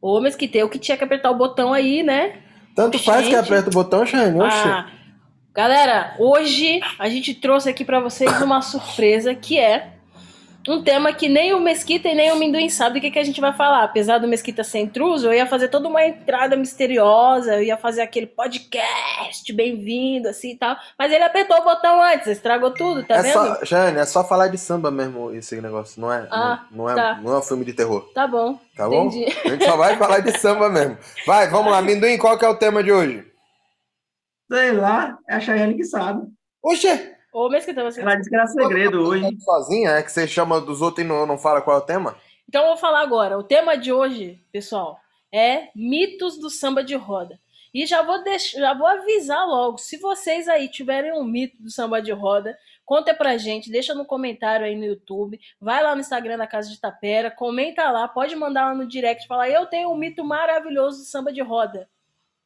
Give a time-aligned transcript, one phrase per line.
[0.00, 2.36] Ô, Mesquita, eu que tinha que apertar o botão aí, né?
[2.74, 3.44] Tanto faz que Gente.
[3.44, 4.38] aperta o botão, Shane.
[4.40, 4.88] Ah,
[5.52, 9.97] galera, hoje a gente trouxe aqui pra vocês uma surpresa que é
[10.68, 13.24] um tema que nem o Mesquita e nem o Minduim sabe do que, que a
[13.24, 13.84] gente vai falar.
[13.84, 18.02] Apesar do Mesquita ser intruso, eu ia fazer toda uma entrada misteriosa, eu ia fazer
[18.02, 20.76] aquele podcast bem-vindo, assim e tal.
[20.98, 23.32] Mas ele apertou o botão antes, estragou tudo, tá é vendo?
[23.32, 26.28] só, Jane, é só falar de samba mesmo esse negócio, não é?
[26.30, 27.20] Ah, não, não é, tá.
[27.22, 29.06] não é um filme de terror, Tá bom, tá bom?
[29.06, 29.26] entendi.
[29.44, 30.98] A gente só vai falar de samba mesmo.
[31.26, 33.24] Vai, vamos lá, Minduim, qual que é o tema de hoje?
[34.50, 36.26] Sei lá, é a Chayane que sabe.
[36.62, 38.00] Oxe, Ô, Mesquita, você...
[38.00, 39.38] Ela disse que era segredo hoje.
[39.40, 42.16] sozinha, é que você chama dos outros e não, não fala qual é o tema?
[42.48, 43.38] Então eu vou falar agora.
[43.38, 44.98] O tema de hoje, pessoal,
[45.32, 47.38] é mitos do samba de roda.
[47.72, 51.70] E já vou deixar, já vou avisar logo, se vocês aí tiverem um mito do
[51.70, 56.00] samba de roda, conta pra gente, deixa no comentário aí no YouTube, vai lá no
[56.00, 59.90] Instagram da Casa de Tapera, comenta lá, pode mandar lá no direct, falar, eu tenho
[59.90, 61.88] um mito maravilhoso do samba de roda.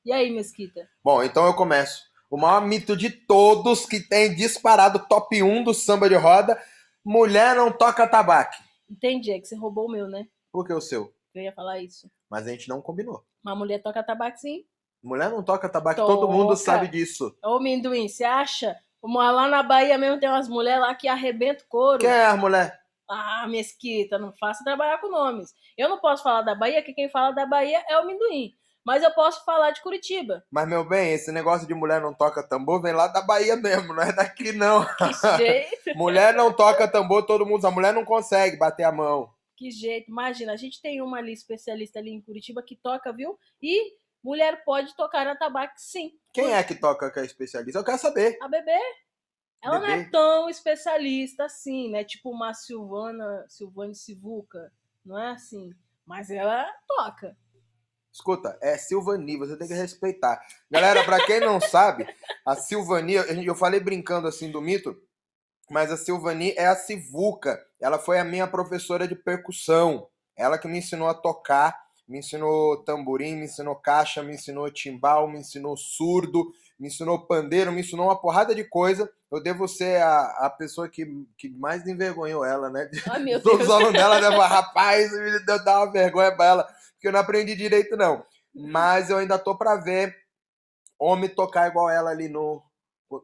[0.05, 0.89] E aí, Mesquita?
[1.05, 2.12] Bom, então eu começo.
[2.33, 6.59] O maior mito de todos que tem disparado top 1 do samba de roda:
[7.05, 8.55] mulher não toca tabaco.
[8.91, 10.27] Entendi, é que você roubou o meu, né?
[10.51, 11.13] Por que o seu?
[11.35, 12.11] Eu ia falar isso.
[12.31, 13.23] Mas a gente não combinou.
[13.45, 14.65] Uma mulher toca tabaco sim.
[15.05, 17.37] Mulher não toca tabaco, todo mundo sabe disso.
[17.45, 18.79] Ô, Minduim, você acha?
[19.03, 21.99] Lá na Bahia mesmo tem umas mulheres lá que arrebentam couro.
[21.99, 22.81] Quem é a mulher?
[23.11, 25.53] Ah, Mesquita, não faça trabalhar com nomes.
[25.77, 28.55] Eu não posso falar da Bahia, que quem fala da Bahia é o Minduim.
[28.85, 30.45] Mas eu posso falar de Curitiba.
[30.51, 33.95] Mas, meu bem, esse negócio de mulher não toca tambor vem lá da Bahia mesmo,
[33.95, 34.85] não é daqui não.
[34.97, 37.65] Que jeito, mulher não toca tambor, todo mundo.
[37.67, 39.33] A mulher não consegue bater a mão.
[39.57, 40.11] que jeito.
[40.11, 43.39] Imagina, a gente tem uma ali especialista ali em Curitiba que toca, viu?
[43.63, 46.13] E mulher pode tocar a tabaco sim.
[46.33, 47.79] Quem é que toca que é especialista?
[47.79, 48.37] Eu quero saber.
[48.43, 48.79] A bebê.
[49.63, 50.11] Ela não é Bebê?
[50.11, 52.03] tão especialista assim, né?
[52.03, 54.73] Tipo uma Silvana, Silvane Sivuca.
[55.05, 55.71] Não é assim.
[56.05, 57.37] Mas ela toca.
[58.13, 60.39] Escuta, é Silvani, você tem que respeitar.
[60.71, 62.07] Galera, pra quem não sabe,
[62.45, 64.95] a Silvani, eu falei brincando assim do mito,
[65.71, 67.59] mas a Silvani é a Sivuca.
[67.81, 70.07] Ela foi a minha professora de percussão.
[70.37, 71.75] Ela que me ensinou a tocar,
[72.07, 77.73] me ensinou tamborim, me ensinou caixa, me ensinou timbal, me ensinou surdo, me ensinou pandeiro,
[77.73, 79.11] me ensinou uma porrada de coisa.
[79.31, 81.07] Eu devo ser a, a pessoa que,
[81.39, 82.91] que mais envergonhou ela, né?
[83.09, 86.69] Ai, meu Todos os alunos dela falar, rapaz, me deu uma vergonha pra ela,
[87.03, 88.25] porque eu não aprendi direito, não.
[88.55, 90.17] Mas eu ainda tô pra ver
[90.97, 92.63] homem tocar igual ela ali no.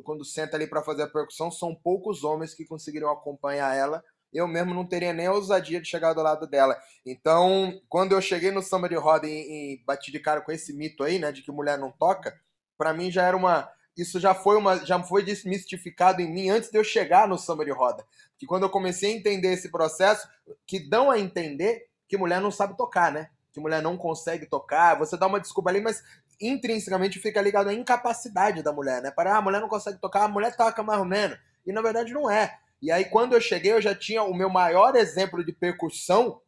[0.04, 4.02] Quando senta ali pra fazer a percussão, são poucos homens que conseguiriam acompanhar ela.
[4.32, 6.76] Eu mesmo não teria nem a ousadia de chegar do lado dela.
[7.06, 9.30] Então, quando eu cheguei no samba de roda e,
[9.76, 12.38] e bati de cara com esse mito aí, né, de que mulher não toca,
[12.76, 13.70] pra mim já era uma.
[13.96, 17.64] Isso já foi uma, já foi desmistificado em mim antes de eu chegar no samba
[17.64, 18.04] de roda.
[18.36, 20.28] Que quando eu comecei a entender esse processo,
[20.66, 23.30] que dão a entender que mulher não sabe tocar, né?
[23.58, 24.96] Que mulher não consegue tocar.
[24.98, 26.04] Você dá uma desculpa ali, mas
[26.40, 29.10] intrinsecamente fica ligado à incapacidade da mulher, né?
[29.10, 31.36] Para ah, a mulher não consegue tocar, a mulher toca mais ou menos.
[31.66, 32.56] E na verdade não é.
[32.80, 36.40] E aí quando eu cheguei, eu já tinha o meu maior exemplo de percussão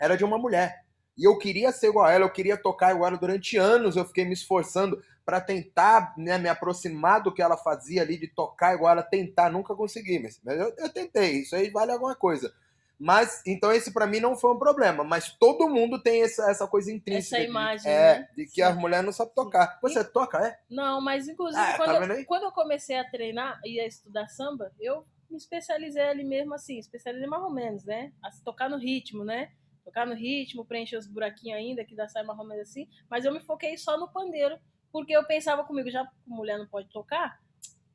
[0.00, 0.84] era de uma mulher.
[1.16, 3.18] E eu queria ser igual a ela, eu queria tocar igual ela.
[3.18, 8.02] Durante anos eu fiquei me esforçando para tentar né, me aproximar do que ela fazia
[8.02, 9.48] ali, de tocar igual ela, tentar.
[9.48, 11.42] Nunca consegui, mas mas eu, eu tentei.
[11.42, 12.52] Isso aí vale alguma coisa.
[12.98, 15.04] Mas, então esse para mim não foi um problema.
[15.04, 17.36] Mas todo mundo tem essa, essa coisa intrínseca.
[17.36, 18.28] Essa de- imagem, É, né?
[18.36, 18.62] de que Sim.
[18.62, 19.78] as mulheres não sabem tocar.
[19.80, 20.58] Você toca, é?
[20.68, 22.24] Não, mas inclusive Ah, tá quando, aí?
[22.24, 26.78] quando eu comecei a treinar e a estudar samba, eu me especializei ali mesmo assim,
[26.78, 28.12] especializei mais ou menos, né?
[28.22, 29.52] A tocar no ritmo, né?
[29.84, 32.88] Tocar no ritmo, preencher os buraquinhos ainda, que dá sai mais ou menos assim.
[33.08, 34.58] Mas eu me foquei só no pandeiro,
[34.90, 37.38] porque eu pensava comigo, já que mulher não pode tocar,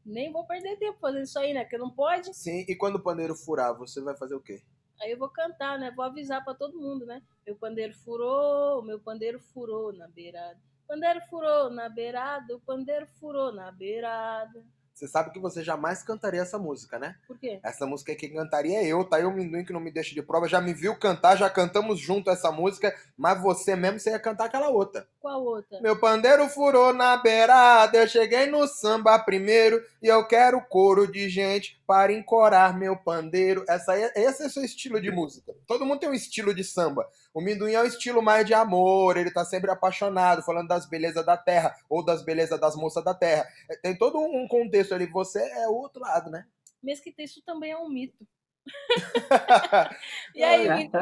[0.05, 1.63] nem vou perder tempo fazendo isso aí, né?
[1.63, 2.33] Porque não pode.
[2.33, 4.61] Sim, e quando o pandeiro furar, você vai fazer o quê?
[5.01, 5.91] Aí eu vou cantar, né?
[5.91, 7.21] Vou avisar pra todo mundo, né?
[7.45, 10.59] Meu pandeiro furou, meu pandeiro furou na beirada.
[10.87, 14.63] Pandeiro furou na beirada, o pandeiro furou na beirada.
[14.93, 17.15] Você sabe que você jamais cantaria essa música, né?
[17.27, 17.59] Por quê?
[17.63, 20.21] Essa música quem cantaria é eu, tá aí o Minduim que não me deixa de
[20.21, 24.19] prova, já me viu cantar, já cantamos junto essa música, mas você mesmo você ia
[24.19, 25.07] cantar aquela outra.
[25.19, 25.81] Qual outra?
[25.81, 31.27] Meu pandeiro furou na beirada, eu cheguei no samba primeiro e eu quero coro de
[31.27, 33.65] gente para encorar meu pandeiro.
[33.67, 35.53] Essa aí, esse é o seu estilo de música.
[35.65, 37.07] Todo mundo tem um estilo de samba.
[37.33, 41.25] O Minduim é um estilo mais de amor, ele tá sempre apaixonado, falando das belezas
[41.25, 43.47] da terra ou das belezas das moças da terra.
[43.69, 46.45] É, Tem todo um contexto ali, você é o outro lado, né?
[46.81, 48.25] Mesquita, isso também é um mito.
[50.35, 50.75] E aí, É.
[50.75, 50.97] mito,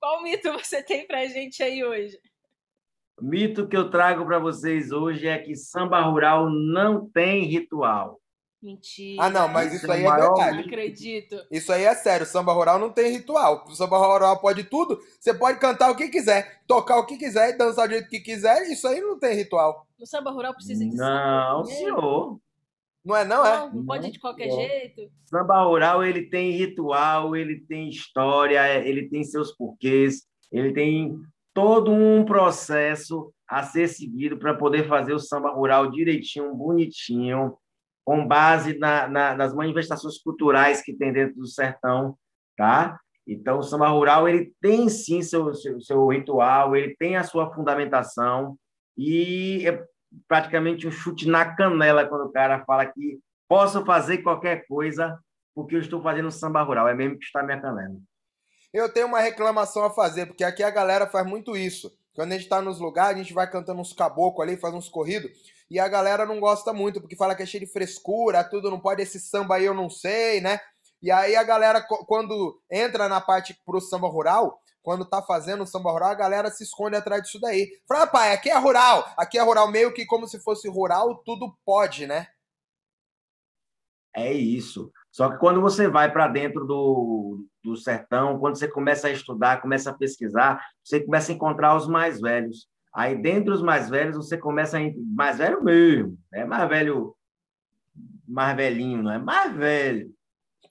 [0.00, 2.18] qual mito você tem pra gente aí hoje?
[3.20, 8.20] O mito que eu trago para vocês hoje é que samba rural não tem ritual.
[8.62, 9.24] Mentira.
[9.24, 10.60] Ah, não, mas Esse isso é aí o é maior Não verdade.
[10.60, 11.36] acredito.
[11.50, 12.24] Isso aí é sério.
[12.24, 13.64] Samba rural não tem ritual.
[13.66, 15.00] O samba rural pode tudo.
[15.18, 18.20] Você pode cantar o que quiser, tocar o que quiser e dançar do jeito que
[18.20, 18.62] quiser.
[18.70, 19.84] Isso aí não tem ritual.
[19.98, 21.76] No samba rural precisa de Não, samba.
[21.76, 22.38] senhor.
[23.04, 23.56] Não é, não, é?
[23.58, 24.54] Não, não pode ir de qualquer Não.
[24.54, 25.10] jeito.
[25.24, 30.22] Samba rural, ele tem ritual, ele tem história, ele tem seus porquês,
[30.52, 31.18] ele tem
[31.52, 37.56] todo um processo a ser seguido para poder fazer o samba rural direitinho, bonitinho,
[38.04, 42.16] com base na- na- nas manifestações culturais que tem dentro do sertão,
[42.56, 42.98] tá?
[43.26, 47.54] Então, o samba rural, ele tem sim seu, seu, seu ritual, ele tem a sua
[47.54, 48.56] fundamentação,
[48.98, 49.84] e é
[50.28, 55.18] praticamente um chute na canela quando o cara fala que posso fazer qualquer coisa
[55.54, 57.96] porque eu estou fazendo samba rural, é mesmo que está minha canela.
[58.72, 61.92] Eu tenho uma reclamação a fazer, porque aqui a galera faz muito isso.
[62.14, 64.88] Quando a gente tá nos lugares, a gente vai cantando uns caboclos ali, faz uns
[64.88, 65.30] corridos,
[65.72, 68.78] e a galera não gosta muito, porque fala que é cheio de frescura, tudo não
[68.78, 70.60] pode, esse samba aí eu não sei, né?
[71.02, 75.90] E aí a galera, quando entra na parte pro samba rural, quando tá fazendo samba
[75.90, 77.66] rural, a galera se esconde atrás disso daí.
[77.88, 81.22] Fala, "Ah, pai, aqui é rural, aqui é rural, meio que como se fosse rural,
[81.24, 82.26] tudo pode, né?
[84.14, 84.92] É isso.
[85.10, 89.62] Só que quando você vai para dentro do, do sertão, quando você começa a estudar,
[89.62, 92.68] começa a pesquisar, você começa a encontrar os mais velhos.
[92.94, 94.80] Aí, dentro dos mais velhos, você começa a.
[95.14, 97.14] Mais velho mesmo, é mais velho,
[98.26, 100.12] mais velhinho, não é mais velho,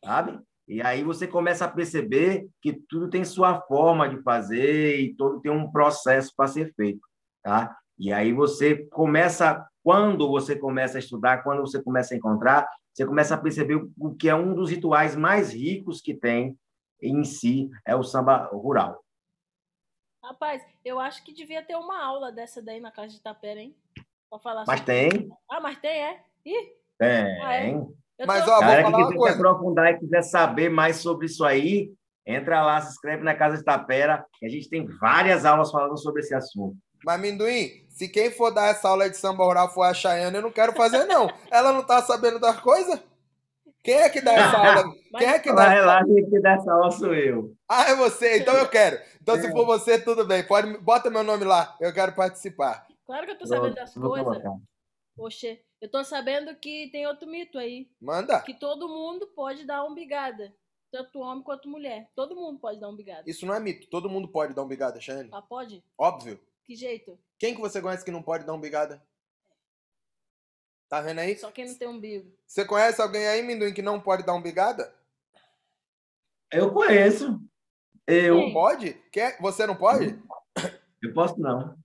[0.04, 0.40] sabe?
[0.68, 5.42] E aí você começa a perceber que tudo tem sua forma de fazer e todo
[5.42, 7.02] tem um processo para ser feito,
[7.44, 7.76] tá?
[8.00, 13.06] E aí você começa, quando você começa a estudar, quando você começa a encontrar, você
[13.06, 16.58] começa a perceber o que é um dos rituais mais ricos que tem
[17.02, 19.04] em si, é o samba rural.
[20.32, 23.76] Rapaz, eu acho que devia ter uma aula dessa daí na casa de Tapera, hein?
[24.30, 26.22] Pra falar Mas sobre- tem, Ah, mas tem, é?
[26.46, 27.94] Ih, tem.
[28.18, 28.52] eu Mas, tô...
[28.52, 31.92] ó, vou Galera que falar uma quiser aprofundar e quiser saber mais sobre isso aí,
[32.26, 35.98] entra lá, se inscreve na Casa de Tapera, que a gente tem várias aulas falando
[36.02, 36.78] sobre esse assunto.
[37.04, 40.42] Mas, Minduim, se quem for dar essa aula de samba rural for a Chayane, eu
[40.42, 41.30] não quero fazer, não.
[41.52, 43.04] Ela não tá sabendo das coisas?
[43.84, 44.94] Quem é que dá essa aula?
[45.18, 47.54] Quem é que dá Vai essa lá, quem que dá essa aula sou eu.
[47.74, 48.40] Ah, é você?
[48.40, 49.02] Então eu quero.
[49.22, 49.52] Então, se É.
[49.52, 50.46] for você, tudo bem.
[50.46, 51.78] Pode, bota meu nome lá.
[51.80, 52.86] Eu quero participar.
[53.06, 54.44] Claro que eu tô sabendo das Vou coisas.
[55.18, 57.90] Oxê, eu tô sabendo que tem outro mito aí.
[58.02, 58.42] Manda.
[58.42, 60.54] Que todo mundo pode dar umbigada.
[60.92, 62.10] Tanto homem quanto mulher.
[62.14, 63.24] Todo mundo pode dar umbigada.
[63.26, 63.90] Isso não é mito.
[63.90, 65.30] Todo mundo pode dar um bigada, Chayane.
[65.32, 65.82] Ah, pode?
[65.98, 66.38] Óbvio.
[66.66, 67.18] Que jeito?
[67.40, 69.02] Quem que você conhece que não pode dar um bigada?
[70.90, 71.38] Tá vendo aí?
[71.38, 72.30] Só quem não tem umbigo.
[72.46, 74.94] Você conhece alguém aí, Minduim, que não pode dar um bigada?
[76.52, 77.40] Eu conheço.
[78.12, 78.40] Eu.
[78.40, 78.54] Sim.
[78.54, 78.94] Pode?
[79.12, 79.38] Quer?
[79.40, 80.20] Você não pode?
[81.02, 81.76] Eu posso não.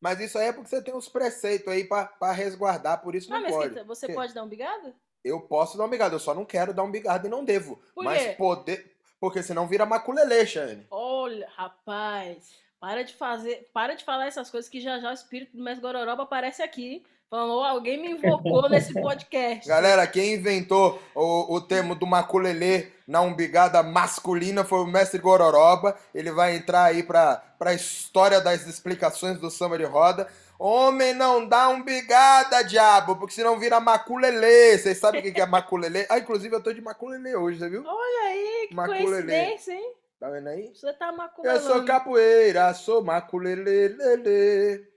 [0.00, 3.32] Mas isso aí é porque você tem uns preceitos aí pra, pra resguardar, por isso
[3.32, 3.68] Ah, não mas pode.
[3.68, 4.94] Kita, você pode dar umbigada?
[5.24, 7.80] Eu posso dar um bigada, eu só não quero dar um bigada e não devo.
[7.94, 8.32] Por Mas quê?
[8.32, 8.92] poder.
[9.20, 10.86] Porque senão vira maculelê, Chayane.
[10.90, 12.58] Olha, rapaz.
[12.80, 13.70] Para de fazer.
[13.72, 17.04] Para de falar essas coisas que já já o espírito do Mestre Gororoba aparece aqui.
[17.32, 19.66] Falando, "Ó, alguém me invocou nesse podcast.
[19.66, 25.96] Galera, quem inventou o, o termo do maculelê na umbigada masculina foi o mestre Gororoba.
[26.14, 30.28] Ele vai entrar aí para a história das explicações do samba de roda.
[30.58, 34.76] Homem não dá umbigada, diabo, porque senão vira maculelê.
[34.76, 36.04] Vocês sabem o que é maculelê?
[36.10, 37.82] Ah, inclusive eu tô de maculelê hoje, você viu?
[37.82, 39.04] Olha aí, que Maculelê.
[39.06, 39.94] coincidência, hein?
[40.20, 40.70] Tá vendo aí?
[40.74, 41.60] Você tá Eu maculelando.
[41.66, 44.91] sou capoeira, sou maculelê, lelê.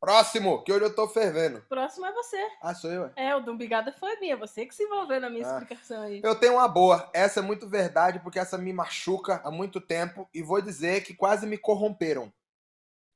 [0.00, 1.60] Próximo, que hoje eu tô fervendo.
[1.68, 2.36] Próximo é você.
[2.62, 3.06] Ah, sou eu?
[3.06, 3.12] é?
[3.30, 4.36] É, o do umbigada foi minha.
[4.36, 5.50] Você que se envolveu na minha Ah.
[5.58, 6.20] explicação aí.
[6.22, 7.10] Eu tenho uma boa.
[7.12, 10.28] Essa é muito verdade, porque essa me machuca há muito tempo.
[10.32, 12.32] E vou dizer que quase me corromperam.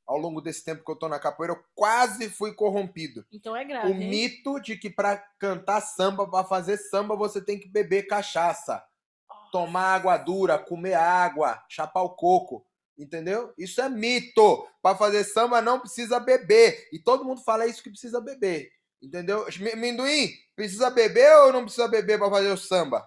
[0.04, 3.24] Ao longo desse tempo que eu tô na capoeira, eu quase fui corrompido.
[3.32, 4.08] Então é grave, O hein?
[4.10, 8.84] mito de que pra cantar samba, pra fazer samba, você tem que beber cachaça,
[9.52, 12.66] tomar água dura, comer água, chapar o coco.
[13.02, 13.52] Entendeu?
[13.58, 14.64] Isso é mito.
[14.80, 16.88] Pra fazer samba não precisa beber.
[16.92, 18.70] E todo mundo fala isso que precisa beber.
[19.02, 19.44] Entendeu?
[19.58, 23.04] Mi- Minduim, precisa beber ou não precisa beber pra fazer o samba?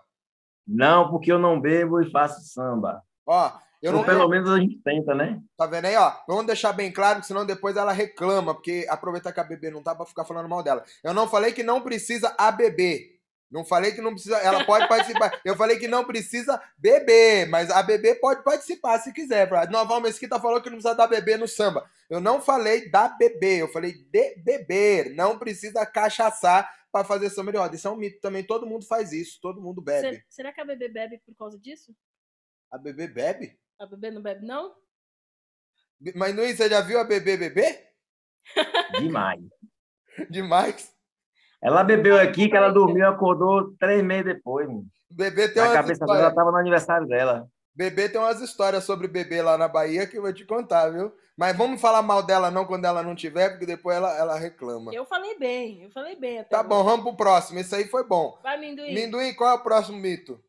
[0.67, 3.01] Não, porque eu não bebo e faço samba.
[3.25, 4.03] Ó, eu Ou não.
[4.05, 5.39] pelo menos a gente tenta, né?
[5.57, 6.11] Tá vendo aí, ó?
[6.27, 9.81] Vamos deixar bem claro, que senão depois ela reclama, porque aproveitar que a bebê não
[9.83, 10.83] tá pra ficar falando mal dela.
[11.03, 13.14] Eu não falei que não precisa a beber.
[13.51, 14.37] Não falei que não precisa.
[14.37, 15.39] Ela pode participar.
[15.45, 19.47] Eu falei que não precisa beber, mas a bebê pode participar se quiser.
[19.47, 19.65] Pra...
[19.67, 21.89] Nova Mesquita falou que não precisa dar bebê no samba.
[22.09, 25.11] Eu não falei da bebê, eu falei de beber.
[25.15, 27.75] Não precisa cachaçar pra fazer samba de roda.
[27.75, 28.43] Isso é um mito também.
[28.43, 30.17] Todo mundo faz isso, todo mundo bebe.
[30.17, 31.95] Se- Será que a bebê bebe por causa disso?
[32.71, 33.57] A bebê bebe?
[33.79, 34.75] A bebê não bebe, não?
[36.15, 37.89] Mas Nuí, você já viu a bebê beber?
[38.99, 39.41] Demais.
[40.29, 40.94] Demais.
[41.65, 44.67] Ela bebeu aqui, que ela dormiu, acordou três meses depois.
[44.67, 44.85] Mano.
[45.09, 46.19] Bebê tem Na umas cabeça dela, histórias.
[46.21, 47.47] ela estava no aniversário dela.
[47.73, 51.11] Bebê tem umas histórias sobre bebê lá na Bahia que eu vou te contar, viu?
[51.35, 54.93] Mas vamos falar mal dela não quando ela não tiver, porque depois ela, ela reclama.
[54.93, 56.83] Eu falei bem, eu falei bem até Tá agora.
[56.83, 57.59] bom, vamos pro próximo.
[57.59, 58.37] Esse aí foi bom.
[58.43, 58.93] Vai, Minduim.
[58.93, 60.39] Minduim, qual é o próximo mito?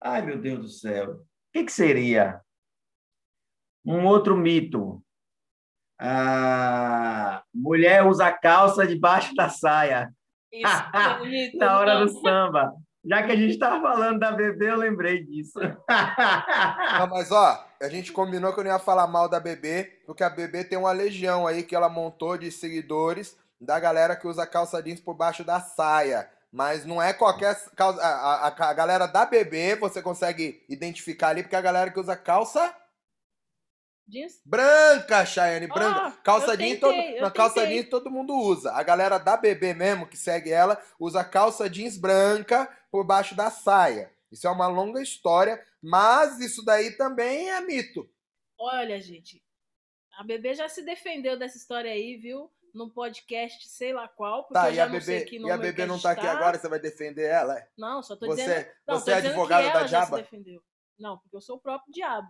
[0.00, 1.12] Ai, meu Deus do céu.
[1.12, 1.18] O
[1.52, 2.40] que, que seria?
[3.84, 5.02] Um outro mito.
[5.98, 10.10] Ah, mulher usa calça debaixo da saia
[10.52, 11.56] Isso é bonito.
[11.58, 12.20] na hora do não.
[12.20, 12.72] samba.
[13.08, 15.60] Já que a gente estava falando da bebê, eu lembrei disso.
[15.60, 20.24] Não, mas ó, a gente combinou que eu não ia falar mal da bebê, porque
[20.24, 24.44] a bebê tem uma legião aí que ela montou de seguidores da galera que usa
[24.46, 26.28] calça jeans por baixo da saia.
[26.52, 28.00] Mas não é qualquer calça.
[28.02, 32.00] A, a- a galera da bebê você consegue identificar ali, porque é a galera que
[32.00, 32.74] usa calça
[34.08, 34.40] Jeans?
[34.44, 36.06] branca, Chayane, branca.
[36.06, 37.74] Ah, calça jeans, todo, na calça tentei.
[37.78, 38.72] jeans todo mundo usa.
[38.72, 43.50] A galera da bebê mesmo, que segue ela, usa calça jeans branca por baixo da
[43.50, 44.12] saia.
[44.30, 48.08] Isso é uma longa história, mas isso daí também é mito.
[48.58, 49.42] Olha, gente,
[50.18, 52.50] a bebê já se defendeu dessa história aí, viu?
[52.72, 55.36] Num podcast, sei lá qual, porque Tá, eu e já a não sei bebê, que
[55.38, 57.58] e a bebê que não tá aqui agora, você vai defender ela?
[57.58, 57.68] é?
[57.76, 58.66] Não, só tô Você, dizendo.
[58.86, 60.28] Não, você é tô que advogado da Diaba?
[60.98, 62.28] Não, porque eu sou o próprio diabo.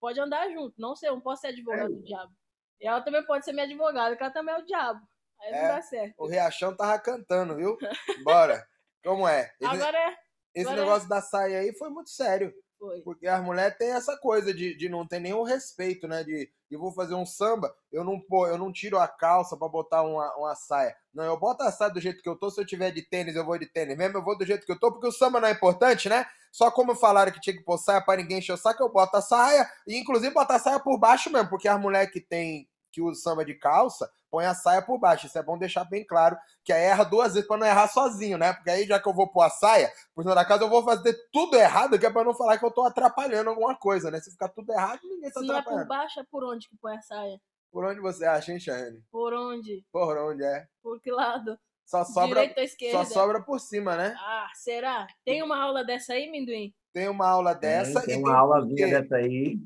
[0.00, 0.74] Pode andar junto.
[0.78, 2.32] Não sei, eu não posso ser advogado do diabo.
[2.80, 5.00] E ela também pode ser minha advogada, porque ela também é o diabo.
[5.40, 5.62] Aí É.
[5.62, 6.14] não dá certo.
[6.18, 7.76] O Riachão tava cantando, viu?
[8.24, 8.66] Bora.
[9.02, 9.50] Como é?
[9.60, 10.16] Esse, Agora é.
[10.54, 12.52] esse agora é- negócio da saia aí foi muito sério.
[12.78, 13.00] Foi.
[13.00, 16.22] Porque as mulheres têm essa coisa de, de não ter nenhum respeito, né?
[16.22, 19.68] De eu vou fazer um samba, eu não pô, eu não tiro a calça pra
[19.68, 20.94] botar uma, uma saia.
[21.14, 22.50] Não, eu boto a saia do jeito que eu tô.
[22.50, 24.18] Se eu tiver de tênis, eu vou de tênis mesmo.
[24.18, 26.26] Eu vou do jeito que eu tô, porque o samba não é importante, né?
[26.52, 29.16] Só como falaram que tinha que pôr saia pra ninguém encher o saco, eu boto
[29.16, 29.68] a saia.
[29.86, 33.20] E inclusive botar a saia por baixo mesmo, porque as mulheres que tem que usa
[33.20, 35.26] samba de calça, põe a saia por baixo.
[35.26, 36.34] Isso é bom deixar bem claro,
[36.64, 38.54] que aí erra duas vezes pra não errar sozinho, né?
[38.54, 40.82] Porque aí já que eu vou pôr a saia, por cima da casa eu vou
[40.82, 44.18] fazer tudo errado, que é pra não falar que eu tô atrapalhando alguma coisa, né?
[44.18, 45.88] Se ficar tudo errado, ninguém tá Se não é por atrapalhando.
[45.88, 47.38] baixo, é por onde que põe a saia?
[47.70, 49.02] Por onde você acha, hein, Shane?
[49.10, 49.84] Por onde?
[49.92, 50.66] Por onde é?
[50.82, 51.58] Por que lado?
[51.84, 53.04] Só sobra, Direita ou esquerda?
[53.04, 54.16] só sobra por cima, né?
[54.18, 55.06] Ah, será?
[55.24, 56.74] Tem uma aula dessa aí, Minduim?
[56.94, 58.86] Tem uma aula dessa tem e uma tem aula porquê.
[58.86, 59.58] dessa aí.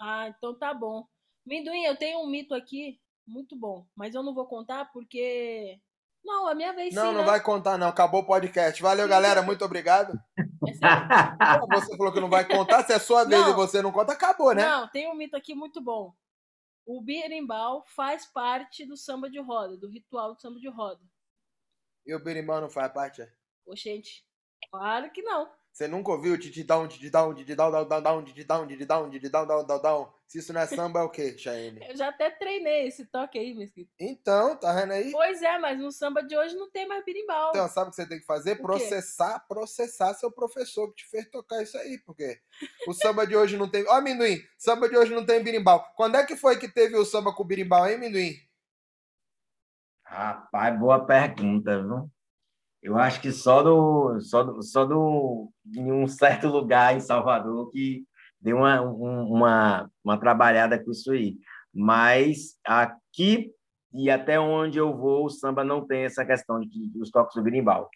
[0.00, 1.06] Ah, então tá bom.
[1.46, 5.78] Minduim, eu tenho um mito aqui, muito bom, mas eu não vou contar porque.
[6.24, 7.26] Não, a minha vez Não, sim, não né?
[7.26, 7.88] vai contar, não.
[7.88, 8.80] Acabou o podcast.
[8.80, 9.42] Valeu, galera.
[9.42, 10.18] Muito obrigado.
[10.38, 10.42] É.
[11.74, 12.82] Você falou que não vai contar.
[12.82, 13.50] Se é sua vez Não.
[13.50, 14.62] e você não conta, acabou, né?
[14.64, 16.14] Não, tem um mito aqui muito bom.
[16.86, 21.00] O berimbau faz parte do samba de roda, do ritual do samba de roda.
[22.06, 23.20] E o berimbau não faz parte?
[23.20, 23.30] é?
[23.66, 24.24] Oxente,
[24.70, 25.50] claro que não.
[25.74, 30.14] Você nunca ouviu titidão, titidão, titidão, down, down, down, titidão, titidão, titidão, down, down, down?
[30.28, 31.84] Se isso não é samba, é o quê, Chaene?
[31.88, 33.90] Eu já até treinei esse toque aí, Mesquita.
[33.98, 35.10] Então, tá vendo aí?
[35.10, 37.50] Pois é, mas no samba de hoje não tem mais berimbau.
[37.50, 38.54] Então, sabe o que você tem que fazer?
[38.62, 42.38] Processar, processar seu professor que te fez tocar isso aí, porque
[42.86, 43.84] o samba de hoje não tem.
[43.88, 45.84] Ó, Minduim, samba de hoje não tem birimbau.
[45.96, 48.32] Quando é que foi que teve o samba com birimbau, hein, Minduim?
[50.04, 52.08] Rapaz, boa pergunta, viu?
[52.84, 57.70] Eu acho que só do, só do, só do, em um certo lugar em Salvador
[57.70, 58.04] que
[58.38, 61.38] deu uma, um- uma, uma trabalhada com isso aí.
[61.72, 63.50] Mas aqui
[63.92, 67.42] e até onde eu vou, o samba não tem essa questão de, dos toques do
[67.42, 67.88] berimbau.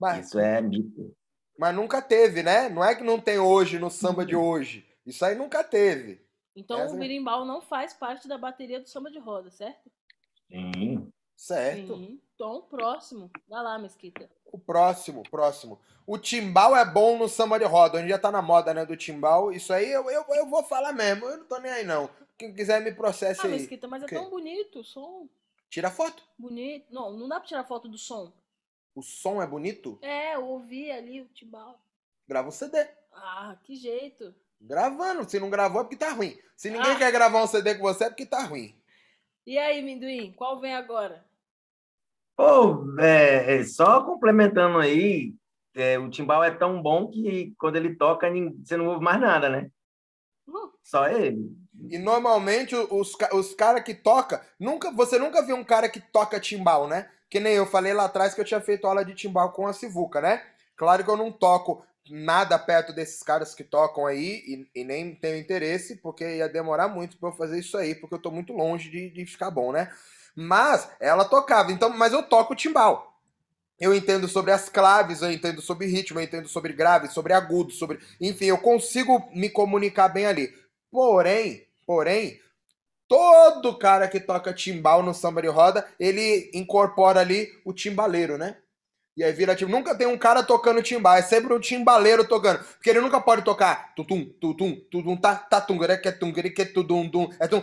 [0.00, 1.14] Mas, Isso é mito.
[1.58, 2.68] mas nunca teve, né?
[2.68, 4.86] Não é que não tem hoje no samba de hoje.
[5.04, 6.24] Isso aí nunca teve.
[6.56, 9.90] Então Essa- o berimbau não faz parte da bateria do samba de roda, certo?
[10.50, 11.12] Sim.
[11.36, 11.96] Certo.
[11.96, 12.20] Sim.
[12.34, 13.30] Então, próximo.
[13.48, 14.28] Vai lá, Mesquita.
[14.46, 15.80] O próximo, próximo.
[16.06, 17.98] O timbal é bom no samba de roda.
[17.98, 19.52] Hoje já tá na moda, né, do timbal.
[19.52, 21.26] Isso aí eu, eu, eu vou falar mesmo.
[21.26, 22.08] Eu não tô nem aí, não.
[22.38, 23.52] Quem quiser me processe Ah, aí.
[23.52, 25.28] Mesquita, mas é tão bonito o som.
[25.70, 26.22] Tira foto.
[26.38, 26.86] Bonito.
[26.92, 28.32] Não, não dá pra tirar foto do som.
[28.94, 29.98] O som é bonito?
[30.02, 31.80] É, eu ouvi ali o timbal.
[32.28, 32.86] Grava um CD.
[33.12, 34.34] Ah, que jeito.
[34.60, 35.28] Gravando.
[35.28, 36.38] Se não gravou é porque tá ruim.
[36.56, 36.98] Se ninguém Ah.
[36.98, 38.74] quer gravar um CD com você é porque tá ruim.
[39.46, 41.24] E aí, Minduim, qual vem agora?
[42.36, 45.34] Pô, é, é, só complementando aí,
[45.74, 48.28] é, o timbal é tão bom que quando ele toca,
[48.64, 49.70] você não ouve mais nada, né?
[50.48, 51.54] Hum, Só ele.
[51.90, 56.40] E normalmente os, os caras que toca, nunca, você nunca viu um cara que toca
[56.40, 57.10] timbal, né?
[57.28, 59.72] Que nem eu falei lá atrás que eu tinha feito aula de timbal com a
[59.72, 60.42] Sivuca, né?
[60.76, 65.14] Claro que eu não toco nada perto desses caras que tocam aí e, e nem
[65.14, 68.52] tenho interesse, porque ia demorar muito pra eu fazer isso aí, porque eu tô muito
[68.52, 69.90] longe de, de ficar bom, né?
[70.34, 73.14] Mas ela tocava, então, mas eu toco timbal.
[73.78, 77.72] Eu entendo sobre as claves, eu entendo sobre ritmo, eu entendo sobre grave, sobre agudo,
[77.72, 77.98] sobre.
[78.20, 80.54] Enfim, eu consigo me comunicar bem ali.
[80.90, 82.40] Porém, porém,
[83.08, 88.58] todo cara que toca timbal no samba de roda, ele incorpora ali o timbaleiro, né?
[89.16, 92.58] E aí vira tipo, nunca tem um cara tocando timbal, é sempre um timbaleiro tocando.
[92.58, 97.08] Porque ele nunca pode tocar tutum, tutum, tutum, tá, tá, tum, que tum, que tudum,
[97.08, 97.62] tum, é tum.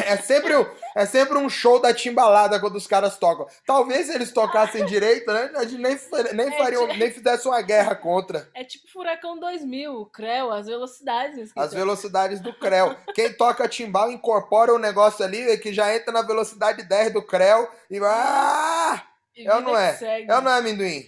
[0.00, 0.52] É sempre,
[0.94, 3.46] é sempre um show da timbalada quando os caras tocam.
[3.64, 5.50] Talvez se eles tocassem direito, né?
[5.56, 5.98] A gente nem,
[6.34, 8.48] nem, É, fariam, tipo- nem fizesse uma guerra contra.
[8.54, 11.50] É tipo Furacão 2000, o Creu, as velocidades.
[11.56, 12.96] As velocidades do Creu.
[13.14, 17.68] Quem toca timbal incorpora o negócio ali que já entra na velocidade 10 do Creu
[17.90, 18.10] e vai.
[18.12, 19.06] Ah!
[19.36, 19.94] E É não é?
[19.94, 20.30] segue.
[20.30, 21.04] É ou não é, amendoim?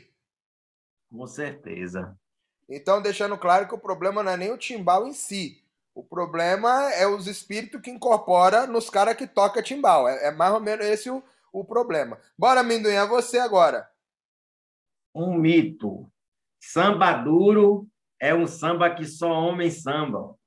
[1.10, 2.14] Com certeza.
[2.68, 5.64] Então, deixando claro que o problema não é nem o timbal em si.
[5.98, 10.08] O problema é os espíritos que incorpora nos caras que toca timbal.
[10.08, 11.20] É, é mais ou menos esse o,
[11.52, 12.20] o problema.
[12.38, 13.90] Bora, amendoim, é você agora.
[15.12, 16.08] Um mito.
[16.60, 17.88] Samba duro
[18.20, 20.38] é um samba que só homens sambam.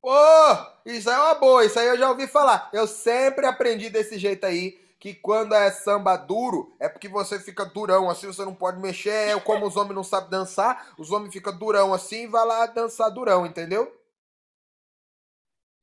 [0.00, 0.14] Pô,
[0.84, 2.70] isso aí é uma boa, isso aí eu já ouvi falar.
[2.72, 7.64] Eu sempre aprendi desse jeito aí, que quando é samba duro, é porque você fica
[7.64, 9.10] durão assim, você não pode mexer.
[9.36, 12.64] É como os homens não sabem dançar, os homens ficam durão assim e vai lá
[12.66, 13.92] dançar durão, entendeu?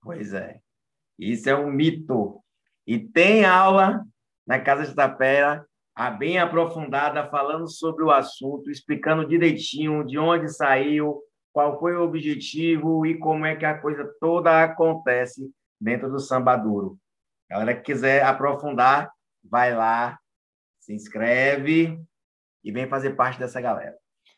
[0.03, 0.59] Pois é.
[1.17, 2.43] Isso é um mito.
[2.85, 4.03] E tem aula
[4.45, 10.49] na Casa de Tapera, a bem aprofundada, falando sobre o assunto, explicando direitinho de onde
[10.49, 11.21] saiu,
[11.53, 16.57] qual foi o objetivo e como é que a coisa toda acontece dentro do samba
[16.57, 16.97] duro.
[17.49, 19.11] Galera que quiser aprofundar,
[19.43, 20.17] vai lá,
[20.79, 22.01] se inscreve
[22.63, 23.95] e vem fazer parte dessa galera.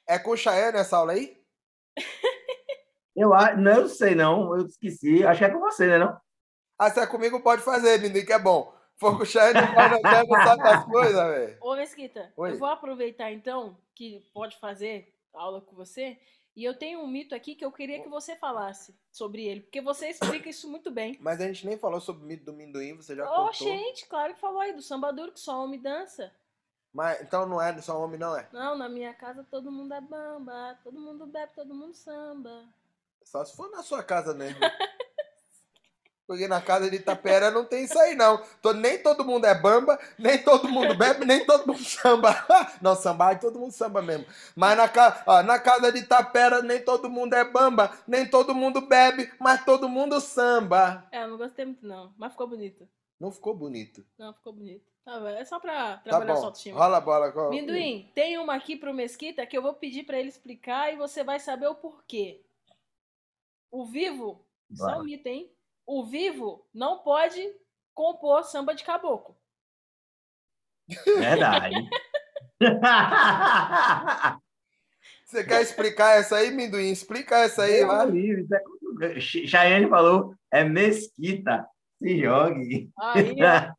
[0.07, 1.44] É com o nessa aula aí?
[3.15, 5.25] Eu não sei não, eu esqueci.
[5.25, 6.19] Acho que é com você, né, não?
[6.77, 8.73] Ah, se é comigo, pode fazer, menino, que é bom.
[8.97, 11.57] For com o Chaé, não pode, não sabe das coisas, velho.
[11.61, 12.51] Ô, Mesquita, Oi.
[12.51, 16.17] eu vou aproveitar então que pode fazer aula com você.
[16.55, 19.81] E eu tenho um mito aqui que eu queria que você falasse sobre ele, porque
[19.81, 21.17] você explica isso muito bem.
[21.19, 23.53] Mas a gente nem falou sobre o mito do Minduim, você já Ô, contou.
[23.53, 26.31] gente, claro que falou aí do samba duro que só homem dança.
[26.93, 28.47] Mas, então não é só homem, não é?
[28.53, 32.63] Não, na minha casa todo mundo é bamba, todo mundo bebe, todo mundo samba.
[33.25, 34.59] Só se for na sua casa mesmo.
[36.27, 38.41] Porque na casa de Itapera não tem isso aí, não.
[38.59, 42.33] Tô- nem todo mundo é bamba, nem todo mundo bebe, nem todo mundo samba.
[42.81, 44.25] Não, sambar, todo mundo samba mesmo.
[44.55, 48.55] Mas na, ca- ó, na casa de Itapera nem todo mundo é bamba, nem todo
[48.55, 51.07] mundo bebe, mas todo mundo samba.
[51.11, 52.89] É, não gostei muito não, mas ficou bonito.
[53.19, 54.03] Não ficou bonito.
[54.17, 54.83] Não, ficou bonito.
[55.05, 56.47] Tá, é só pra Tá trabalhar sua bom.
[56.47, 56.79] autoestima.
[56.79, 57.31] Rola a bola.
[57.31, 60.95] qual- Minduim, tem uma aqui pro Mesquita que eu vou pedir pra ele explicar e
[60.95, 62.41] você vai saber o porquê.
[63.75, 65.51] O vivo, isso é um mito, hein?
[65.85, 67.45] O vivo não pode
[67.93, 69.35] compor samba de caboclo.
[71.05, 71.75] Verdade.
[75.25, 76.89] Você quer explicar essa aí, Minduim?
[76.89, 77.81] Explica essa aí,
[78.41, 81.67] isso é Ch- Chayane falou, é mesquita.
[81.97, 82.89] Se jogue.
[82.99, 83.73] Aí, ó.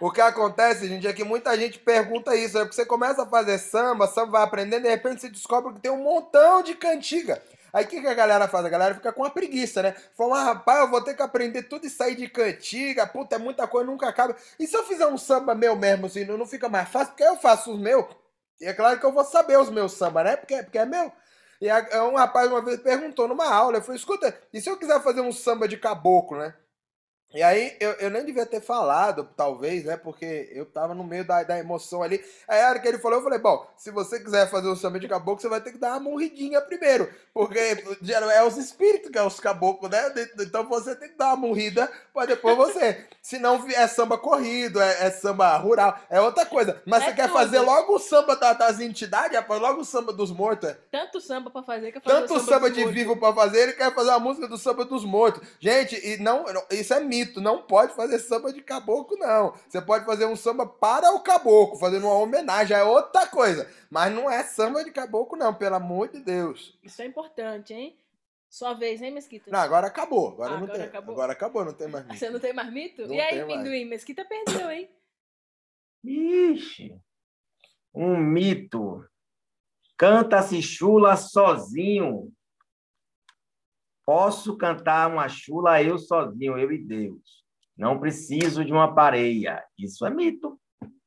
[0.00, 2.58] O que acontece, gente, é que muita gente pergunta isso.
[2.58, 5.80] É porque você começa a fazer samba, samba vai aprendendo, de repente você descobre que
[5.80, 7.42] tem um montão de cantiga.
[7.72, 8.64] Aí o que, que a galera faz?
[8.64, 9.94] A galera fica com uma preguiça, né?
[10.16, 13.38] Fala, ah, rapaz, eu vou ter que aprender tudo isso aí de cantiga, puta, é
[13.38, 14.36] muita coisa, nunca acaba.
[14.58, 17.08] E se eu fizer um samba meu mesmo, assim, não fica mais fácil?
[17.08, 18.06] Porque eu faço os meus.
[18.60, 20.36] E é claro que eu vou saber os meus samba, né?
[20.36, 21.12] Porque, porque é meu.
[21.60, 24.76] E a- um rapaz uma vez perguntou numa aula, eu falei, escuta, e se eu
[24.78, 26.54] quiser fazer um samba de caboclo, né?
[27.32, 29.96] E aí, eu, eu nem devia ter falado, talvez, né?
[29.96, 32.20] Porque eu tava no meio da, da emoção ali.
[32.48, 34.98] Aí, a hora que ele falou, eu falei, bom, se você quiser fazer um samba
[34.98, 37.08] de caboclo, você vai ter que dar uma morridinha primeiro.
[37.32, 40.12] Porque é os espíritos que é os caboclos, né?
[40.40, 43.04] Então você tem que dar uma morrida pra depois você.
[43.22, 46.82] Se não é samba corrido, é, é samba rural, é outra coisa.
[46.84, 47.32] Mas É você quer tudo.
[47.34, 49.60] fazer logo o samba da- das entidades, rapaz?
[49.60, 50.76] Logo o samba dos mortos, é?
[50.90, 52.94] Tanto samba pra fazer que eu fazer Tanto o samba dos de mortos.
[53.00, 55.46] vivo pra fazer, ele quer fazer a música do samba dos mortos.
[55.60, 59.52] Gente, e não, não- isso é mito, não pode fazer samba de caboclo, não.
[59.68, 63.68] Você pode fazer um samba para o caboclo, fazendo uma homenagem, é outra coisa.
[63.90, 66.78] Mas não é samba de caboclo, não, pelo amor de Deus.
[66.82, 67.96] Isso é importante, hein?
[68.48, 69.48] Sua vez, hein, Mesquita?
[69.50, 70.30] Não, agora acabou.
[70.30, 70.88] Agora Ah, não agora tem.
[70.88, 71.12] acabou?
[71.14, 72.18] Agora acabou, não tem mais mito.
[72.18, 73.06] Você não tem mais mito?
[73.06, 73.44] Não e aí.
[73.44, 73.84] Minduim?
[73.84, 74.90] Mesquita perdeu, hein?
[76.04, 76.96] Ixi,
[77.94, 79.04] um mito.
[79.96, 82.32] Canta-se chula sozinho.
[84.10, 87.44] Posso cantar uma chula eu sozinho, eu e Deus.
[87.76, 89.64] Não preciso de uma pareia.
[89.78, 90.60] Isso é mito.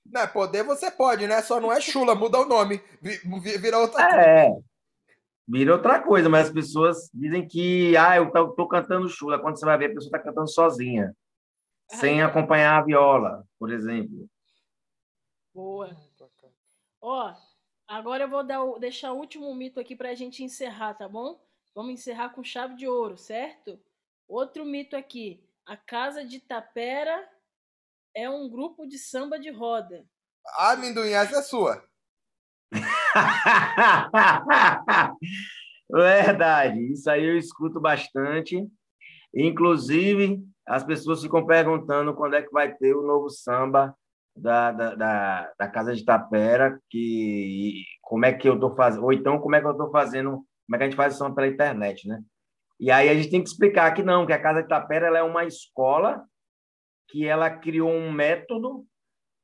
[0.06, 1.42] Não, é poder você pode, né?
[1.42, 2.82] Só não é chula, muda o nome.
[3.02, 4.22] Vi- vi- Vira outra coisa.
[4.22, 4.50] É.
[5.46, 9.38] Vira outra coisa, mas as pessoas dizem que, ah, eu tô, cantando chula.
[9.38, 11.14] Quando você vai ver, a pessoa está cantando sozinha,
[11.90, 14.30] sem acompanhar a viola, por exemplo.
[15.54, 15.94] Boa.
[17.02, 17.34] Ó,
[17.86, 21.38] Agora eu vou dar deixar o último mito aqui pra gente encerrar, tá bom?
[21.76, 23.80] Vamos encerrar com chave de ouro, certo?
[24.28, 25.44] Outro mito aqui.
[25.66, 27.28] A Casa de Tapera
[28.16, 30.06] é um grupo de samba de roda.
[30.46, 31.84] Ah, amendoim, essa é sua.
[35.90, 38.68] Verdade, isso aí eu escuto bastante.
[39.34, 43.96] Inclusive, as pessoas ficam perguntando quando é que vai ter o novo samba
[44.36, 49.14] da, da, da, da Casa de Tapera, que como é que eu estou fazendo, ou
[49.14, 51.36] então como é que eu estou fazendo, como é que a gente faz o samba
[51.36, 52.24] pela internet, né?
[52.80, 55.20] E aí a gente tem que explicar que não, que a Casa de Tapera ela
[55.20, 56.26] é uma escola
[57.10, 58.84] que ela criou um método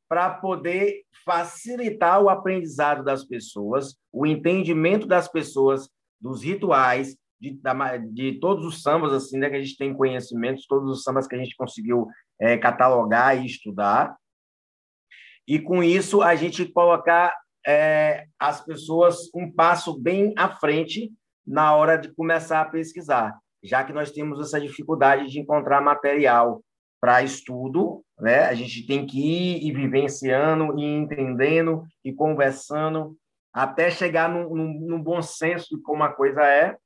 [0.09, 5.87] para poder facilitar o aprendizado das pessoas, o entendimento das pessoas
[6.19, 10.65] dos rituais, de, da, de todos os sambas, assim, né, que a gente tem conhecimentos,
[10.65, 12.07] todos os sambas que a gente conseguiu
[12.41, 14.17] é, catalogar e estudar.
[15.47, 17.35] E com isso a gente colocar
[17.67, 21.13] é, as pessoas um passo bem à frente
[21.49, 26.63] na hora de começar a pesquisar, já que nós temos essa dificuldade de encontrar material
[27.01, 28.45] para estudo, né?
[28.45, 33.17] A gente tem que ir vivenciando e entendendo e conversando
[33.51, 36.77] até chegar num, num, num bom senso de como a coisa é.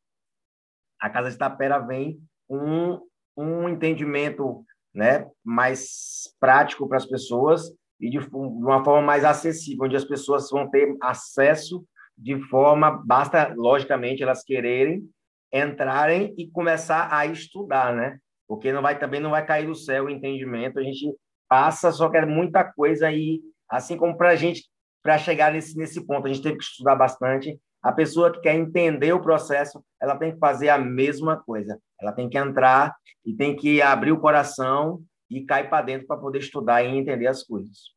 [0.98, 3.02] A Casa de Tapera vem um,
[3.36, 4.64] um entendimento
[4.96, 10.50] né, mais prático para as pessoas e de uma forma mais acessível, onde as pessoas
[10.50, 11.86] vão ter acesso
[12.18, 15.04] de forma, basta, logicamente, elas quererem
[15.52, 18.18] entrarem e começar a estudar, né?
[18.48, 20.80] porque não vai também não vai cair do céu o entendimento.
[20.80, 21.12] A gente
[21.48, 24.70] passa, só quer muita coisa e assim como para a gente
[25.02, 27.60] para chegar nesse nesse ponto a gente teve que estudar bastante.
[27.82, 31.78] A pessoa que quer entender o processo, ela tem que fazer a mesma coisa.
[32.00, 32.96] Ela tem que entrar
[33.26, 37.28] e tem que abrir o coração e cair para dentro para poder estudar e entender
[37.28, 37.92] as coisas.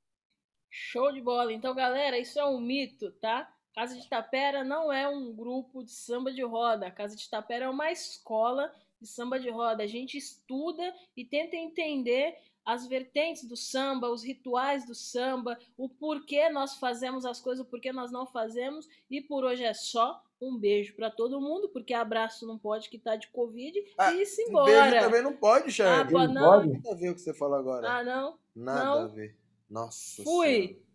[0.68, 1.52] Show de bola.
[1.52, 3.48] Então, galera, isso é um mito, tá?
[3.76, 6.86] Casa de Tapera não é um grupo de samba de roda.
[6.86, 9.82] A Casa de Tapera é uma escola de samba de roda.
[9.82, 12.34] A gente estuda e tenta entender
[12.64, 17.68] as vertentes do samba, os rituais do samba, o porquê nós fazemos as coisas, o
[17.68, 18.88] porquê nós não fazemos.
[19.10, 20.22] E por hoje é só.
[20.38, 23.82] Um beijo para todo mundo, porque abraço não pode que tá de Covid.
[23.96, 24.90] Ah, e se Um embora.
[24.90, 26.12] beijo também não pode, ah, Xande.
[26.12, 26.66] pô, Não?
[26.66, 27.90] Nada a ver o que você falou agora.
[27.90, 28.38] Ah, não.
[28.54, 28.98] Nada não.
[29.04, 29.34] a ver.
[29.70, 30.66] Nossa Fui.
[30.66, 30.85] Senhora.